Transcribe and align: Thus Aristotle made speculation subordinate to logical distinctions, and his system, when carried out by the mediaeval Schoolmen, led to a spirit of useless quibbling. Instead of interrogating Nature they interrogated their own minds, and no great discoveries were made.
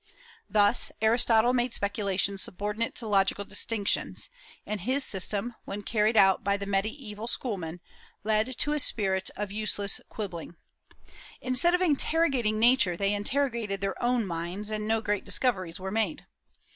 Thus 0.49 0.91
Aristotle 0.99 1.53
made 1.53 1.75
speculation 1.75 2.39
subordinate 2.39 2.95
to 2.95 3.07
logical 3.07 3.45
distinctions, 3.45 4.31
and 4.65 4.81
his 4.81 5.03
system, 5.03 5.53
when 5.65 5.83
carried 5.83 6.17
out 6.17 6.43
by 6.43 6.57
the 6.57 6.65
mediaeval 6.65 7.27
Schoolmen, 7.27 7.79
led 8.23 8.57
to 8.57 8.73
a 8.73 8.79
spirit 8.79 9.29
of 9.35 9.51
useless 9.51 10.01
quibbling. 10.09 10.55
Instead 11.39 11.75
of 11.75 11.81
interrogating 11.81 12.57
Nature 12.57 12.97
they 12.97 13.13
interrogated 13.13 13.79
their 13.79 14.01
own 14.01 14.25
minds, 14.25 14.71
and 14.71 14.87
no 14.87 15.01
great 15.01 15.23
discoveries 15.23 15.79
were 15.79 15.91
made. 15.91 16.25